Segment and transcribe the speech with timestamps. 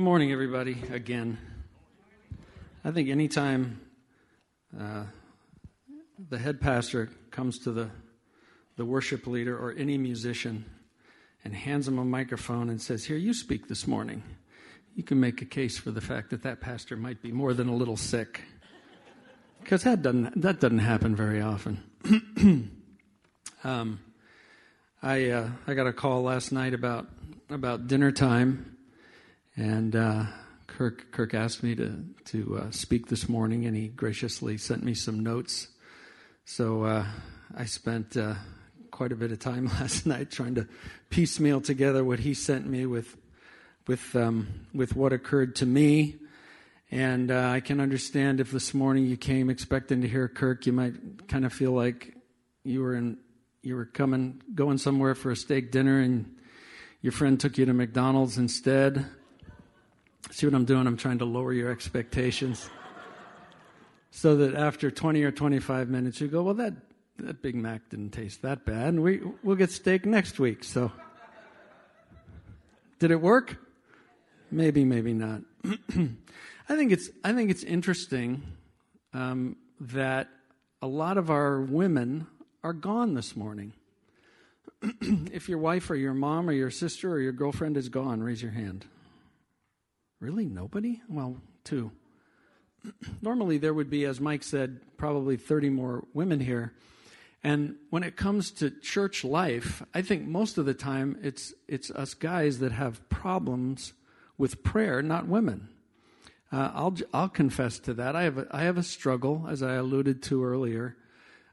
[0.00, 1.36] Good morning, everybody, again.
[2.82, 3.82] I think anytime
[4.74, 5.04] uh,
[6.30, 7.90] the head pastor comes to the,
[8.78, 10.64] the worship leader or any musician
[11.44, 14.22] and hands them a microphone and says, Here, you speak this morning,
[14.94, 17.68] you can make a case for the fact that that pastor might be more than
[17.68, 18.40] a little sick.
[19.60, 21.84] Because that doesn't, that doesn't happen very often.
[23.64, 24.00] um,
[25.02, 27.06] I, uh, I got a call last night about,
[27.50, 28.78] about dinner time
[29.60, 30.24] and uh,
[30.66, 34.94] Kirk, Kirk asked me to, to uh, speak this morning, and he graciously sent me
[34.94, 35.68] some notes.
[36.46, 37.04] So uh,
[37.54, 38.36] I spent uh,
[38.90, 40.66] quite a bit of time last night trying to
[41.10, 43.14] piecemeal together what he sent me with,
[43.86, 46.16] with, um, with what occurred to me.
[46.90, 50.72] And uh, I can understand if this morning you came expecting to hear Kirk, you
[50.72, 52.14] might kind of feel like
[52.64, 53.18] you were in,
[53.62, 56.34] you were coming, going somewhere for a steak dinner, and
[57.02, 59.04] your friend took you to McDonald's instead.
[60.30, 60.86] See what I'm doing?
[60.86, 62.70] I'm trying to lower your expectations.
[64.10, 66.74] so that after 20 or 25 minutes, you go, well, that,
[67.18, 70.62] that Big Mac didn't taste that bad, and we, we'll get steak next week.
[70.62, 70.92] So,
[73.00, 73.56] did it work?
[74.52, 75.42] Maybe, maybe not.
[75.64, 78.42] I think it's, I think it's interesting
[79.12, 80.28] um, that
[80.80, 82.28] a lot of our women
[82.62, 83.72] are gone this morning.
[84.82, 88.42] if your wife or your mom or your sister or your girlfriend is gone, raise
[88.42, 88.86] your hand.
[90.20, 90.44] Really?
[90.44, 91.00] Nobody?
[91.08, 91.90] Well, two.
[93.22, 96.74] Normally, there would be, as Mike said, probably 30 more women here.
[97.42, 101.90] And when it comes to church life, I think most of the time it's, it's
[101.90, 103.94] us guys that have problems
[104.36, 105.70] with prayer, not women.
[106.52, 108.14] Uh, I'll, I'll confess to that.
[108.14, 110.96] I have a, I have a struggle, as I alluded to earlier,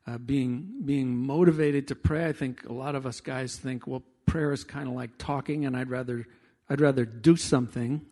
[0.06, 2.26] uh, being, being motivated to pray.
[2.26, 5.66] I think a lot of us guys think, well, prayer is kind of like talking,
[5.66, 6.28] and I'd rather,
[6.70, 8.06] I'd rather do something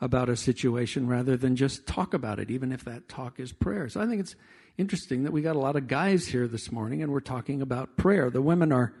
[0.00, 3.88] about a situation rather than just talk about it, even if that talk is prayer.
[3.88, 4.34] So I think it's
[4.78, 7.96] interesting that we got a lot of guys here this morning and we're talking about
[7.96, 8.30] prayer.
[8.30, 8.94] The women are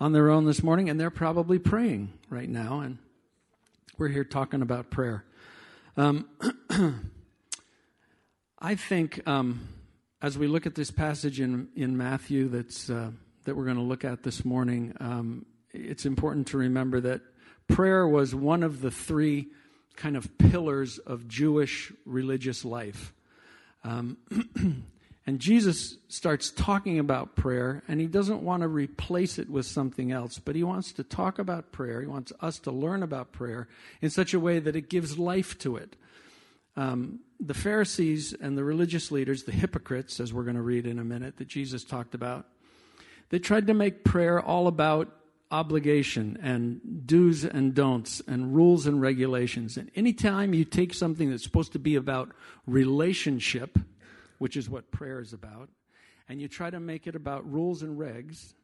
[0.00, 2.98] on their own this morning and they're probably praying right now, and
[3.96, 5.24] we're here talking about prayer.
[5.96, 6.28] Um,
[8.58, 9.68] I think um,
[10.20, 13.10] as we look at this passage in, in Matthew that's, uh,
[13.44, 17.20] that we're going to look at this morning, um, it's important to remember that
[17.68, 19.48] prayer was one of the three
[19.96, 23.12] kind of pillars of Jewish religious life.
[23.84, 24.16] Um,
[25.26, 30.10] and Jesus starts talking about prayer, and he doesn't want to replace it with something
[30.10, 32.00] else, but he wants to talk about prayer.
[32.00, 33.68] He wants us to learn about prayer
[34.00, 35.96] in such a way that it gives life to it.
[36.76, 40.98] Um, the Pharisees and the religious leaders, the hypocrites, as we're going to read in
[40.98, 42.46] a minute, that Jesus talked about,
[43.30, 45.10] they tried to make prayer all about
[45.54, 49.76] obligation and do's and don'ts and rules and regulations.
[49.76, 52.30] And anytime you take something that's supposed to be about
[52.66, 53.78] relationship,
[54.38, 55.68] which is what prayer is about,
[56.28, 58.54] and you try to make it about rules and regs,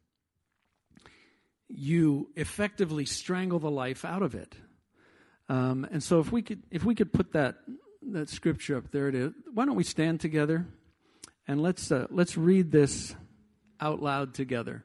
[1.68, 4.56] you effectively strangle the life out of it.
[5.48, 7.56] Um, and so, if we could, if we could put that
[8.12, 9.32] that scripture up there, it is.
[9.52, 10.66] Why don't we stand together
[11.46, 13.14] and let's uh, let's read this
[13.80, 14.84] out loud together.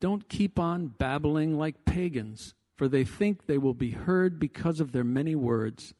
[0.00, 4.92] don't keep on babbling like pagans, for they think they will be heard because of
[4.92, 5.94] their many words.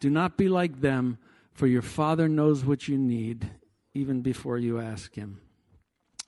[0.00, 1.18] Do not be like them,
[1.52, 3.50] for your Father knows what you need
[3.94, 5.40] even before you ask Him.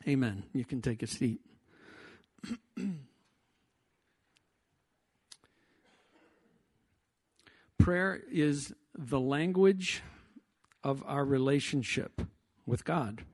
[0.08, 0.44] Amen.
[0.52, 1.40] You can take a seat.
[7.78, 10.02] Prayer is the language
[10.82, 12.22] of our relationship
[12.64, 13.24] with God.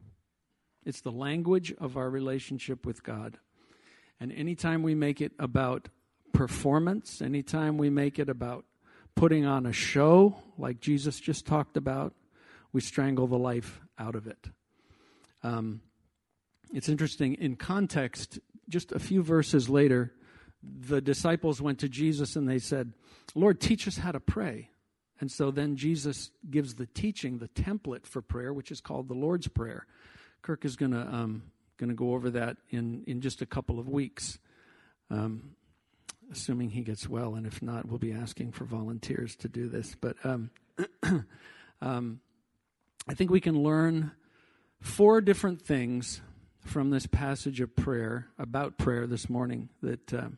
[0.85, 3.39] It's the language of our relationship with God.
[4.23, 5.89] And anytime we make it about
[6.33, 8.65] performance, anytime we make it about
[9.17, 12.15] putting on a show, like Jesus just talked about,
[12.73, 14.49] we strangle the life out of it.
[15.43, 15.81] Um,
[16.73, 18.39] it's interesting, in context,
[18.69, 20.13] just a few verses later,
[20.63, 22.93] the disciples went to Jesus and they said,
[23.35, 24.71] Lord, teach us how to pray.
[25.19, 29.15] And so then Jesus gives the teaching, the template for prayer, which is called the
[29.15, 29.85] Lord's Prayer.
[30.43, 31.43] Kirk is going to um,
[31.83, 34.39] going to go over that in, in just a couple of weeks.
[35.11, 35.57] Um,
[36.31, 37.35] assuming he gets well.
[37.35, 39.97] And if not, we'll be asking for volunteers to do this.
[40.01, 40.51] But um,
[41.83, 42.21] um,
[43.09, 44.13] I think we can learn
[44.81, 46.21] four different things
[46.61, 50.29] from this passage of prayer about prayer this morning that uh,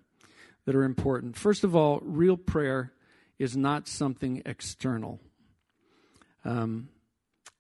[0.65, 1.37] that are important.
[1.37, 2.91] First of all, real prayer
[3.39, 5.21] is not something external.
[6.43, 6.89] Um,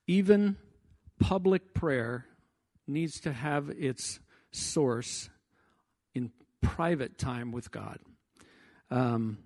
[0.06, 0.56] even
[1.20, 2.25] public prayer
[2.86, 4.20] needs to have its
[4.50, 5.31] source
[6.14, 7.98] in private time with God.
[8.90, 9.38] Um,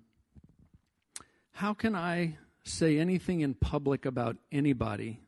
[1.53, 5.21] how can I say anything in public about anybody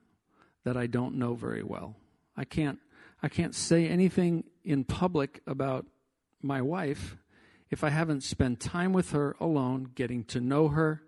[0.65, 1.97] that I don't know very well?
[2.37, 2.79] I can't.
[3.23, 5.87] I can't say anything in public about
[6.41, 7.17] my wife
[7.71, 11.03] if I haven't spent time with her alone, getting to know her,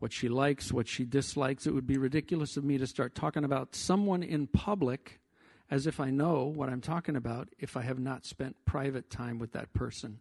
[0.00, 1.66] what she likes, what she dislikes.
[1.66, 5.19] It would be ridiculous of me to start talking about someone in public
[5.70, 9.38] as if I know what I'm talking about if I have not spent private time
[9.38, 10.18] with that person.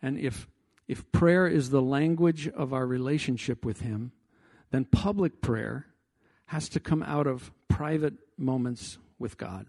[0.00, 0.48] And if
[0.86, 4.12] if prayer is the language of our relationship with him,
[4.70, 5.86] then public prayer
[6.46, 9.66] has to come out of private moments with God.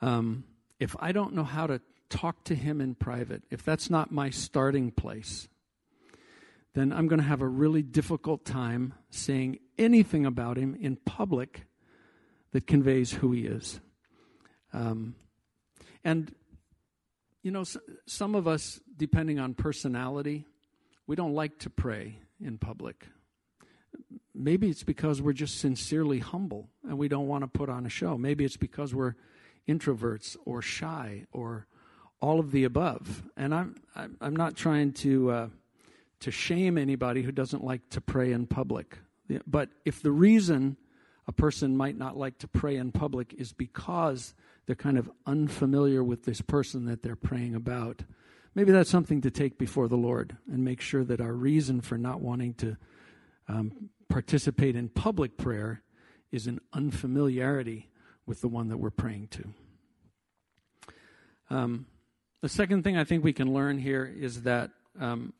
[0.00, 0.44] Um,
[0.78, 4.30] if I don't know how to talk to him in private, if that's not my
[4.30, 5.48] starting place,
[6.74, 11.64] then I'm going to have a really difficult time saying anything about him in public
[12.52, 13.80] that conveys who he is.
[14.72, 15.14] Um,
[16.04, 16.34] and,
[17.42, 17.64] you know,
[18.06, 20.46] some of us, depending on personality,
[21.06, 23.06] we don't like to pray in public.
[24.34, 27.90] Maybe it's because we're just sincerely humble and we don't want to put on a
[27.90, 28.16] show.
[28.16, 29.14] Maybe it's because we're
[29.68, 31.66] introverts or shy or
[32.20, 33.24] all of the above.
[33.36, 33.76] And I'm
[34.20, 35.48] I'm not trying to uh,
[36.20, 38.98] to shame anybody who doesn't like to pray in public.
[39.46, 40.76] But if the reason
[41.26, 44.34] a person might not like to pray in public is because
[44.66, 48.02] they're kind of unfamiliar with this person that they're praying about,
[48.54, 51.96] maybe that's something to take before the Lord and make sure that our reason for
[51.96, 52.76] not wanting to
[53.48, 55.82] um, participate in public prayer
[56.30, 57.88] is an unfamiliarity
[58.26, 59.44] with the one that we're praying to.
[61.50, 61.86] Um,
[62.40, 65.32] the second thing I think we can learn here is that um,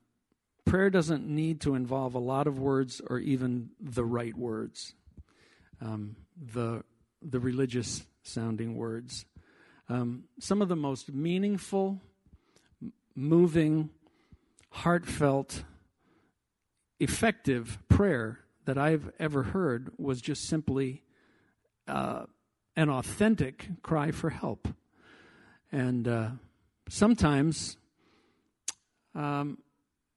[0.65, 4.95] prayer doesn't need to involve a lot of words or even the right words,
[5.83, 6.17] um,
[6.55, 6.85] the
[7.21, 9.25] the religious sounding words.
[9.89, 12.01] Um, some of the most meaningful,
[13.15, 13.91] moving,
[14.71, 15.65] heartfelt,
[17.01, 21.03] effective prayer that I've ever heard was just simply
[21.89, 22.25] uh,
[22.77, 24.69] an authentic cry for help.
[25.71, 26.29] And uh,
[26.89, 27.77] sometimes
[29.15, 29.59] um,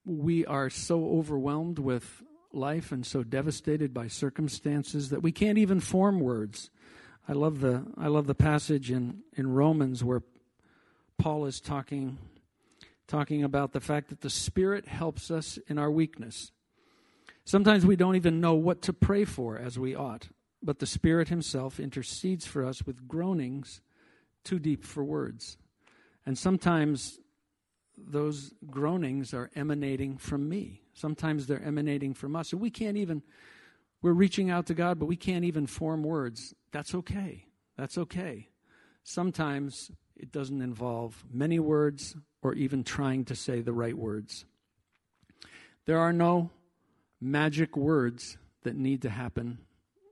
[0.06, 2.24] we are so overwhelmed with
[2.56, 6.70] life and so devastated by circumstances that we can't even form words.
[7.28, 10.22] I love the I love the passage in, in Romans where
[11.18, 12.18] Paul is talking
[13.08, 16.52] talking about the fact that the Spirit helps us in our weakness.
[17.44, 20.30] Sometimes we don't even know what to pray for as we ought,
[20.64, 23.82] but the Spirit Himself intercedes for us with groanings
[24.44, 25.58] too deep for words.
[26.26, 27.20] And sometimes
[27.98, 30.82] those groanings are emanating from me.
[30.94, 32.52] Sometimes they're emanating from us.
[32.52, 33.22] And we can't even,
[34.02, 36.54] we're reaching out to God, but we can't even form words.
[36.72, 37.46] That's okay.
[37.78, 38.50] That's okay.
[39.04, 44.46] Sometimes it doesn't involve many words or even trying to say the right words.
[45.86, 46.52] There are no
[47.22, 49.60] magic words that need to happen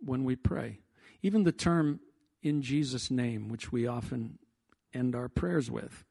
[0.02, 0.80] when we pray.
[1.22, 2.00] Even the term
[2.42, 4.38] in Jesus' name, which we often
[4.94, 6.04] end our prayers with.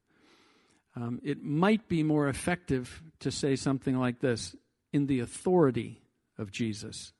[0.95, 4.55] Um, it might be more effective to say something like this
[4.93, 6.03] in the authority
[6.39, 7.13] of Jesus.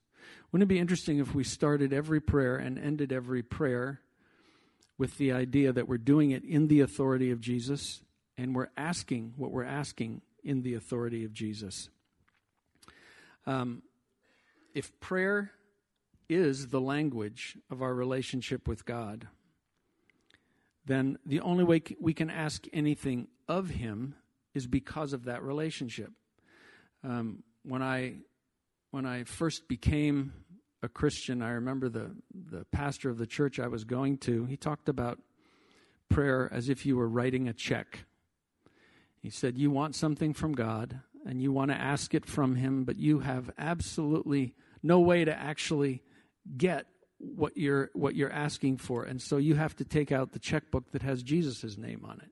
[0.51, 4.01] Wouldn't it be interesting if we started every prayer and ended every prayer
[4.99, 8.03] with the idea that we're doing it in the authority of Jesus
[8.37, 11.89] and we're asking what we're asking in the authority of Jesus?
[13.47, 13.83] Um,
[14.75, 15.53] if prayer
[16.29, 19.29] is the language of our relationship with God,
[20.87, 24.15] then the only way we can ask anything of Him
[24.55, 26.11] is because of that relationship.
[27.05, 28.17] Um, when I
[28.91, 30.33] when I first became
[30.83, 34.45] a Christian, I remember the the pastor of the church I was going to.
[34.47, 35.19] He talked about
[36.09, 38.05] prayer as if you were writing a check.
[39.21, 42.85] He said, "You want something from God, and you want to ask it from Him,
[42.85, 46.03] but you have absolutely no way to actually
[46.57, 46.87] get
[47.23, 49.05] what you're what you're asking for.
[49.05, 52.31] And so you have to take out the checkbook that has Jesus' name on it.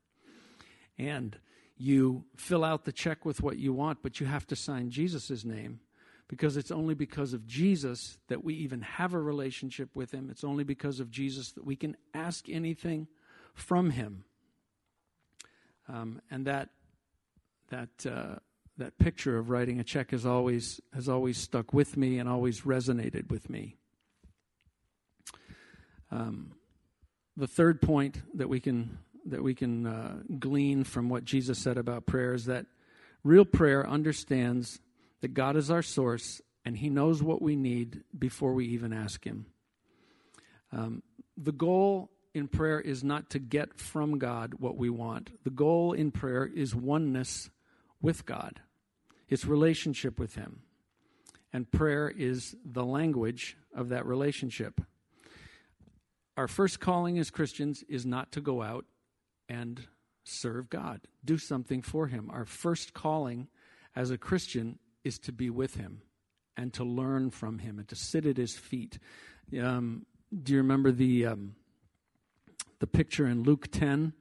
[1.02, 1.38] And
[1.76, 5.44] you fill out the check with what you want but you have to sign Jesus'
[5.44, 5.80] name
[6.28, 10.28] because it's only because of Jesus that we even have a relationship with him.
[10.30, 13.08] It's only because of Jesus that we can ask anything
[13.52, 14.24] from him.
[15.88, 16.68] Um, and that
[17.70, 18.36] that uh,
[18.78, 22.60] that picture of writing a check has always has always stuck with me and always
[22.60, 23.76] resonated with me.
[26.10, 26.52] Um,
[27.36, 31.76] the third point that we can that we can uh, glean from what Jesus said
[31.76, 32.66] about prayer is that
[33.22, 34.80] real prayer understands
[35.20, 39.24] that God is our source and He knows what we need before we even ask
[39.24, 39.46] Him.
[40.72, 41.02] Um,
[41.36, 45.30] the goal in prayer is not to get from God what we want.
[45.44, 47.50] The goal in prayer is oneness
[48.00, 48.60] with God,
[49.28, 50.62] it's relationship with Him.
[51.52, 54.80] And prayer is the language of that relationship.
[56.40, 58.86] Our first calling as Christians is not to go out
[59.46, 59.86] and
[60.24, 62.30] serve God, do something for Him.
[62.32, 63.48] Our first calling
[63.94, 66.00] as a Christian is to be with Him
[66.56, 68.98] and to learn from Him and to sit at His feet.
[69.60, 71.56] Um, do you remember the um,
[72.78, 74.14] the picture in Luke ten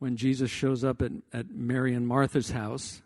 [0.00, 3.00] when Jesus shows up at, at Mary and Martha's house,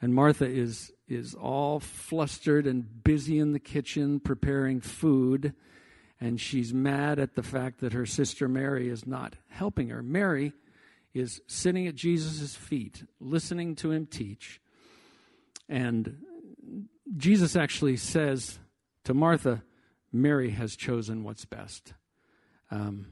[0.00, 5.54] and Martha is is all flustered and busy in the kitchen preparing food,
[6.20, 10.02] and she's mad at the fact that her sister Mary is not helping her.
[10.02, 10.52] Mary
[11.12, 14.60] is sitting at Jesus' feet, listening to him teach.
[15.68, 16.18] And
[17.16, 18.58] Jesus actually says
[19.04, 19.62] to Martha,
[20.12, 21.94] Mary has chosen what's best.
[22.70, 23.08] Um,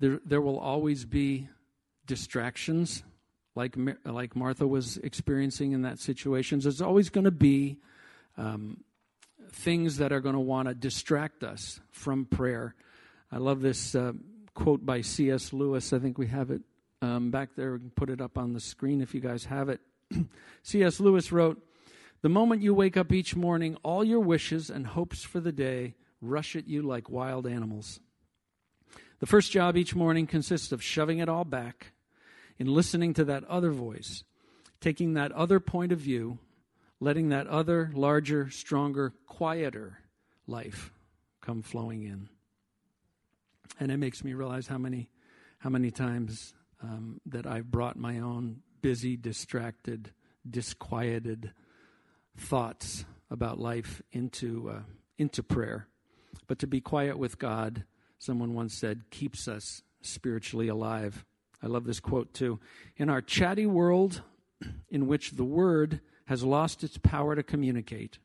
[0.00, 1.48] there, there will always be
[2.06, 3.02] distractions,
[3.54, 6.60] like like Martha was experiencing in that situation.
[6.60, 7.78] There's always going to be
[8.36, 8.84] um,
[9.52, 12.74] things that are going to want to distract us from prayer.
[13.30, 14.12] I love this uh,
[14.54, 15.52] quote by C.S.
[15.52, 15.92] Lewis.
[15.92, 16.62] I think we have it
[17.02, 17.72] um, back there.
[17.72, 19.80] We can put it up on the screen if you guys have it.
[20.62, 21.00] C.S.
[21.00, 21.62] Lewis wrote,
[22.22, 25.94] The moment you wake up each morning, all your wishes and hopes for the day
[26.20, 28.00] rush at you like wild animals.
[29.20, 31.92] The first job each morning consists of shoving it all back
[32.58, 34.24] in listening to that other voice,
[34.80, 36.38] taking that other point of view,
[37.00, 39.98] letting that other, larger, stronger, quieter
[40.46, 40.92] life
[41.40, 42.28] come flowing in
[43.80, 45.08] and it makes me realize how many
[45.58, 50.12] how many times um, that I've brought my own busy, distracted,
[50.48, 51.52] disquieted
[52.36, 54.80] thoughts about life into uh,
[55.16, 55.88] into prayer.
[56.46, 57.84] But to be quiet with God,
[58.18, 61.24] someone once said, keeps us spiritually alive.
[61.62, 62.60] I love this quote too.
[62.96, 64.22] In our chatty world,
[64.88, 68.18] in which the word has lost its power to communicate,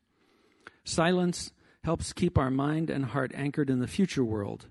[0.84, 4.66] silence helps keep our mind and heart anchored in the future world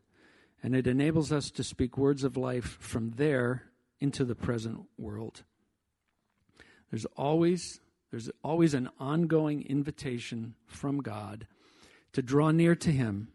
[0.64, 3.64] and it enables us to speak words of life from there
[4.00, 5.44] into the present world.
[6.90, 11.48] There's always there's always an ongoing invitation from God
[12.14, 13.30] to draw near to him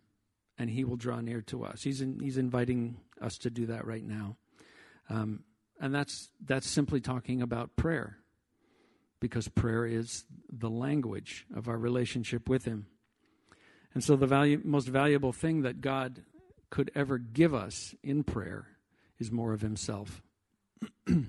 [0.57, 1.83] and he will draw near to us.
[1.83, 4.37] He's in, he's inviting us to do that right now.
[5.11, 5.43] Um,
[5.81, 8.19] and that's that's simply talking about prayer
[9.21, 12.87] because prayer is the language of our relationship with him.
[13.95, 16.23] And so the value, most valuable thing that God
[16.71, 18.69] could ever give us in prayer
[19.19, 20.23] is more of Himself.
[21.07, 21.25] the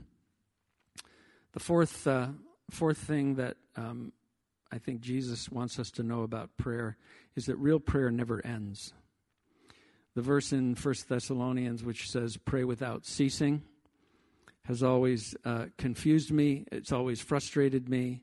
[1.57, 2.27] fourth, uh,
[2.69, 4.11] fourth thing that um,
[4.71, 6.97] I think Jesus wants us to know about prayer
[7.35, 8.93] is that real prayer never ends.
[10.15, 13.63] The verse in First Thessalonians, which says, pray without ceasing,
[14.69, 16.63] has always uh, confused me.
[16.71, 18.21] It's always frustrated me.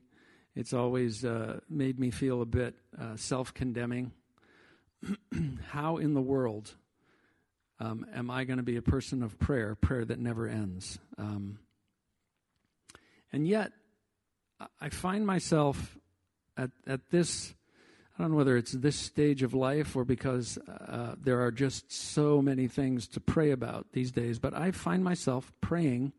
[0.55, 4.13] It's always uh, made me feel a bit uh, self condemning.
[5.71, 6.73] How in the world
[7.81, 10.99] um, am I going to be a person of prayer, prayer that never ends?
[11.17, 11.59] Um,
[13.33, 13.73] and yet,
[14.79, 15.97] I find myself
[16.55, 17.53] at, at this,
[18.17, 21.91] I don't know whether it's this stage of life or because uh, there are just
[21.91, 26.13] so many things to pray about these days, but I find myself praying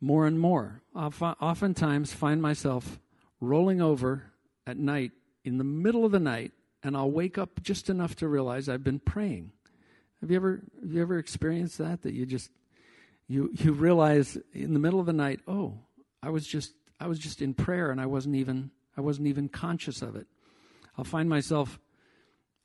[0.00, 0.82] more and more.
[0.94, 2.98] Oftentimes find myself
[3.40, 4.32] rolling over
[4.66, 5.12] at night
[5.44, 8.84] in the middle of the night, and I'll wake up just enough to realize I've
[8.84, 9.52] been praying.
[10.20, 12.02] Have you ever have you ever experienced that?
[12.02, 12.50] That you just
[13.28, 15.74] you you realize in the middle of the night, oh,
[16.22, 19.48] I was just I was just in prayer and I wasn't even I wasn't even
[19.48, 20.26] conscious of it.
[20.96, 21.78] I'll find myself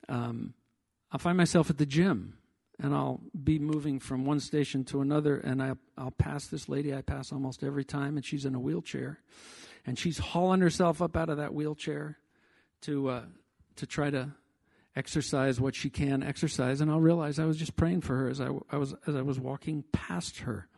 [0.08, 0.54] um,
[1.10, 2.38] I'll find myself at the gym
[2.82, 6.94] and I'll be moving from one station to another and I, I'll pass this lady
[6.94, 9.20] I pass almost every time and she's in a wheelchair
[9.86, 12.18] and she's hauling herself up out of that wheelchair
[12.82, 13.22] to uh,
[13.76, 14.32] to try to
[14.94, 18.40] exercise what she can exercise, and I'll realize I was just praying for her as
[18.40, 20.68] I, I was as I was walking past her.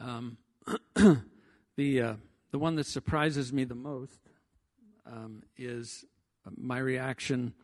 [0.00, 0.38] Um,
[1.76, 2.14] the uh,
[2.50, 4.20] the one that surprises me the most
[5.06, 6.04] um, is
[6.56, 7.54] my reaction,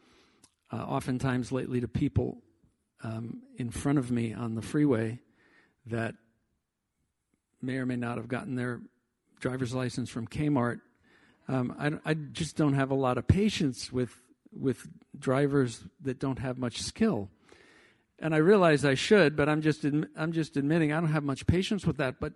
[0.71, 2.43] uh, oftentimes lately, to people
[3.05, 5.21] um, in front of me on the freeway
[5.87, 6.15] that
[7.63, 8.81] may or may not have gotten their
[9.39, 10.81] driver's license from Kmart.
[11.47, 14.11] Um, I, I just don't have a lot of patience with
[14.59, 14.87] with
[15.19, 17.29] drivers that don't have much skill.
[18.21, 21.47] And I realize I should, but I'm just I'm just admitting I don't have much
[21.47, 22.21] patience with that.
[22.21, 22.33] But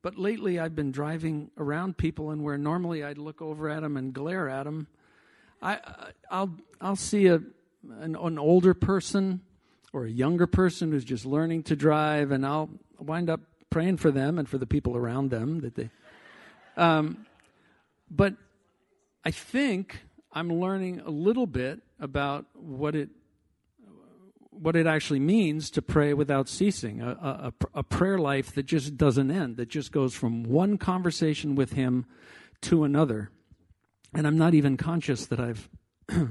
[0.00, 3.96] but lately I've been driving around people, and where normally I'd look over at them
[3.98, 4.86] and glare at them,
[5.60, 5.80] I
[6.30, 7.42] I'll I'll see a
[8.00, 9.42] an, an older person
[9.92, 13.40] or a younger person who's just learning to drive, and I'll wind up
[13.70, 15.90] praying for them and for the people around them that they.
[16.76, 17.26] Um,
[18.10, 18.34] but
[19.24, 20.00] I think
[20.32, 23.10] I'm learning a little bit about what it
[24.50, 28.96] what it actually means to pray without ceasing, a, a, a, prayer life that just
[28.96, 32.06] doesn't end, that just goes from one conversation with Him
[32.62, 33.30] to another.
[34.14, 35.68] And I'm not even conscious that I've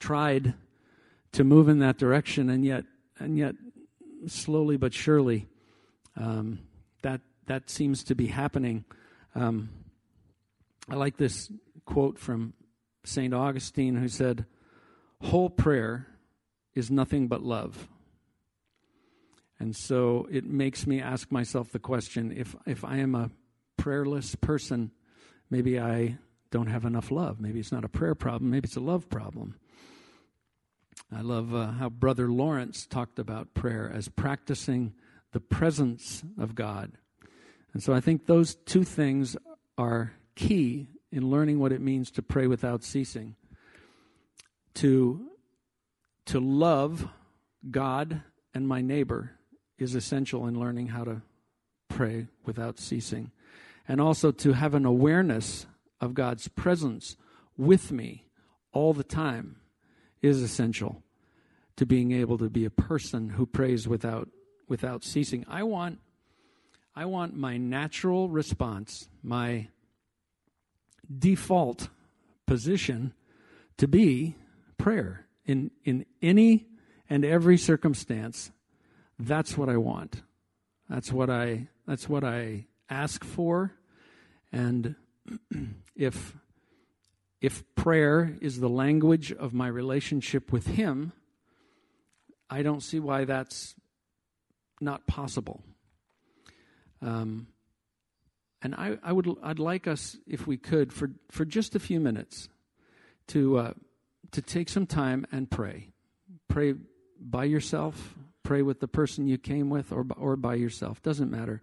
[0.00, 0.54] tried
[1.32, 2.84] to move in that direction, and yet,
[3.22, 3.54] and yet,
[4.26, 5.48] slowly but surely,
[6.16, 6.60] um,
[7.02, 8.84] that that seems to be happening.
[9.34, 9.70] Um,
[10.88, 11.50] I like this
[11.84, 12.54] quote from
[13.04, 13.34] St.
[13.34, 14.46] Augustine who said,
[15.22, 16.06] Whole prayer
[16.74, 17.88] is nothing but love.
[19.58, 23.30] And so it makes me ask myself the question if, if I am a
[23.76, 24.90] prayerless person,
[25.50, 26.18] maybe I
[26.50, 27.40] don't have enough love.
[27.40, 29.56] Maybe it's not a prayer problem, maybe it's a love problem.
[31.14, 34.94] I love uh, how Brother Lawrence talked about prayer as practicing
[35.32, 36.92] the presence of God.
[37.74, 39.36] And so I think those two things
[39.76, 43.36] are key in learning what it means to pray without ceasing.
[44.74, 45.28] To,
[46.26, 47.08] to love
[47.70, 48.22] God
[48.54, 49.32] and my neighbor
[49.78, 51.22] is essential in learning how to
[51.88, 53.32] pray without ceasing.
[53.86, 55.66] And also to have an awareness
[56.00, 57.16] of God's presence
[57.56, 58.24] with me
[58.72, 59.56] all the time
[60.22, 61.02] is essential
[61.76, 64.28] to being able to be a person who prays without
[64.68, 65.44] without ceasing.
[65.48, 65.98] I want
[66.94, 69.68] I want my natural response, my
[71.18, 71.88] default
[72.46, 73.12] position
[73.78, 74.36] to be
[74.78, 75.26] prayer.
[75.44, 76.68] In in any
[77.10, 78.52] and every circumstance
[79.18, 80.22] that's what i want.
[80.88, 83.72] That's what i that's what i ask for.
[84.52, 84.94] And
[85.96, 86.36] if
[87.42, 91.12] if prayer is the language of my relationship with him
[92.48, 93.74] i don't see why that's
[94.80, 95.62] not possible
[97.02, 97.48] um,
[98.62, 101.98] and I, I would I'd like us, if we could, for, for just a few
[101.98, 102.48] minutes,
[103.28, 103.72] to uh,
[104.30, 105.88] to take some time and pray.
[106.48, 106.74] Pray
[107.20, 108.14] by yourself.
[108.44, 111.02] Pray with the person you came with, or or by yourself.
[111.02, 111.60] Doesn't matter.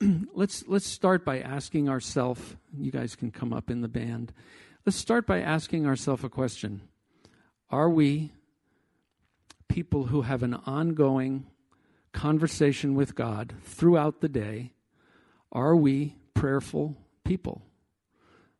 [0.34, 2.56] Let's let's start by asking ourselves.
[2.76, 4.32] You guys can come up in the band.
[4.84, 6.82] Let's start by asking ourselves a question:
[7.70, 8.32] Are we
[9.68, 11.46] people who have an ongoing
[12.12, 14.72] conversation with God throughout the day?
[15.52, 17.62] Are we prayerful people?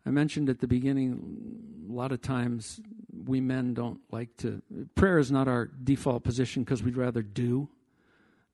[0.06, 2.80] I mentioned at the beginning, a lot of times
[3.26, 4.62] we men don't like to.
[4.94, 7.68] Prayer is not our default position because we'd rather do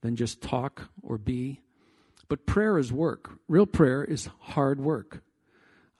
[0.00, 1.60] than just talk or be.
[2.30, 3.32] But prayer is work.
[3.48, 5.24] Real prayer is hard work.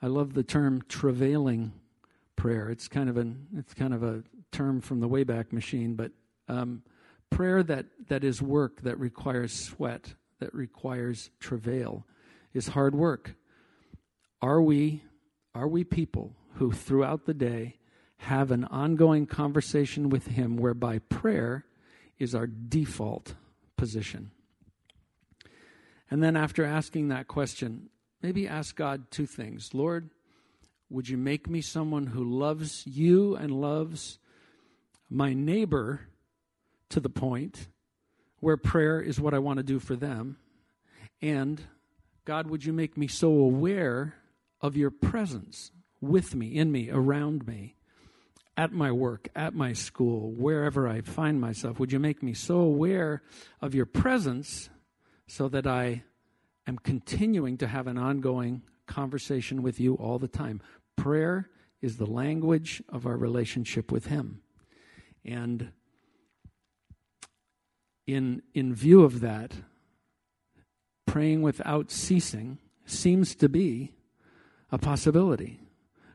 [0.01, 1.73] I love the term travailing
[2.37, 2.71] prayer.
[2.71, 6.13] It's kind of an it's kind of a term from the Wayback Machine, but
[6.47, 6.85] um,
[7.31, 12.07] prayer that that is work that requires sweat, that requires travail
[12.55, 13.35] is hard work.
[14.41, 15.03] Are we
[15.53, 17.79] are we people who throughout the day
[18.19, 21.65] have an ongoing conversation with him whereby prayer
[22.21, 23.35] is our default
[23.77, 24.31] position?
[26.11, 27.89] And then after asking that question,
[28.23, 29.73] maybe ask God two things.
[29.73, 30.11] Lord,
[30.89, 34.19] would you make me someone who loves you and loves
[35.09, 36.09] my neighbor
[36.89, 37.69] to the point
[38.41, 40.39] where prayer is what I want to do for them?
[41.23, 41.63] And
[42.25, 44.15] God, would you make me so aware
[44.61, 45.71] of your presence
[46.01, 47.77] with me, in me, around me,
[48.57, 51.79] at my work, at my school, wherever I find myself?
[51.79, 53.23] Would you make me so aware
[53.61, 54.71] of your presence
[55.31, 56.03] so that I
[56.67, 60.61] am continuing to have an ongoing conversation with you all the time?
[60.97, 61.49] Prayer
[61.81, 64.41] is the language of our relationship with Him.
[65.25, 65.71] And
[68.09, 69.53] in, in view of that,
[71.07, 73.93] praying without ceasing seems to be
[74.73, 75.61] a possibility.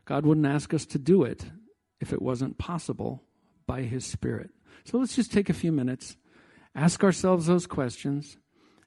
[0.04, 1.46] God wouldn't ask us to do it
[2.00, 3.22] if it wasn't possible
[3.66, 4.50] by His Spirit.
[4.84, 6.18] So let's just take a few minutes,
[6.74, 8.36] ask ourselves those questions,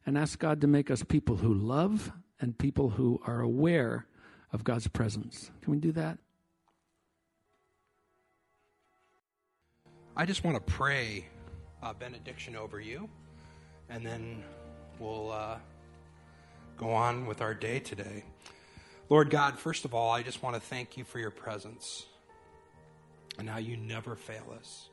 [0.05, 4.05] and ask God to make us people who love and people who are aware
[4.51, 5.51] of God's presence.
[5.61, 6.17] Can we do that?
[10.15, 11.25] I just want to pray
[11.81, 13.09] a benediction over you,
[13.89, 14.43] and then
[14.99, 15.31] we'll.
[15.31, 15.57] Uh
[16.79, 18.23] go on with our day today.
[19.09, 22.05] Lord God, first of all, I just want to thank you for your presence
[23.37, 24.87] and how you never fail us.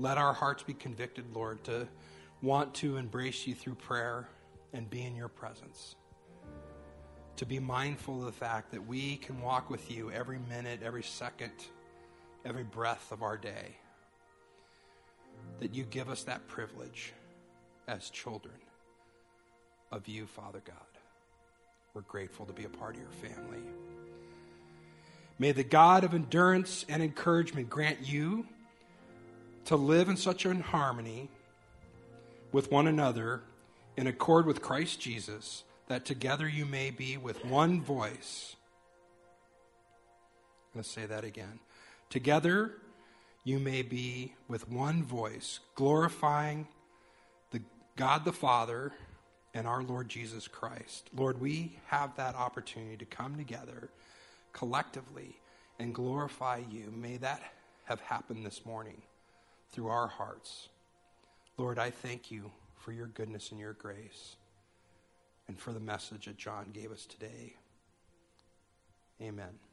[0.00, 1.86] Let our hearts be convicted, Lord, to
[2.42, 4.28] want to embrace you through prayer
[4.72, 5.96] and be in your presence.
[7.36, 11.02] To be mindful of the fact that we can walk with you every minute, every
[11.02, 11.52] second,
[12.44, 13.76] every breath of our day.
[15.60, 17.12] That you give us that privilege
[17.86, 18.54] as children
[19.90, 20.76] of you, Father God.
[21.94, 23.62] We're grateful to be a part of your family.
[25.38, 28.46] May the God of endurance and encouragement grant you
[29.66, 31.30] to live in such an harmony
[32.52, 33.42] with one another
[33.96, 38.56] in accord with Christ Jesus, that together you may be with one voice.
[40.74, 41.60] Let's say that again.
[42.10, 42.72] Together
[43.44, 46.68] you may be with one voice, glorifying
[47.50, 47.60] the
[47.96, 48.92] God the Father
[49.54, 51.10] and our Lord Jesus Christ.
[51.14, 53.88] Lord, we have that opportunity to come together
[54.52, 55.40] collectively
[55.78, 56.92] and glorify you.
[56.94, 57.42] May that
[57.84, 59.00] have happened this morning
[59.72, 60.68] through our hearts.
[61.58, 64.36] Lord, I thank you for your goodness and your grace
[65.48, 67.56] and for the message that John gave us today.
[69.20, 69.67] Amen.